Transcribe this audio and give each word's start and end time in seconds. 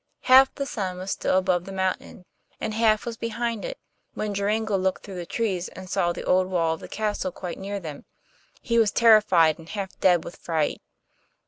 Half 0.21 0.55
the 0.55 0.65
sun 0.65 0.97
was 0.97 1.11
still 1.11 1.37
above 1.37 1.65
the 1.65 1.71
mountain 1.71 2.25
and 2.59 2.73
half 2.73 3.05
was 3.05 3.17
behind 3.17 3.63
it 3.63 3.77
when 4.15 4.33
Joringel 4.33 4.79
looked 4.79 5.03
through 5.03 5.13
the 5.17 5.27
trees 5.27 5.67
and 5.67 5.87
saw 5.87 6.11
the 6.11 6.23
old 6.25 6.47
wall 6.47 6.73
of 6.73 6.79
the 6.79 6.87
castle 6.87 7.31
quite 7.31 7.59
near 7.59 7.79
them. 7.79 8.05
He 8.63 8.79
was 8.79 8.89
terrified 8.89 9.59
and 9.59 9.69
half 9.69 9.95
dead 9.99 10.23
with 10.23 10.37
fright. 10.37 10.81